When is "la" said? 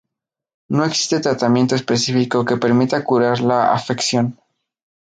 3.39-3.71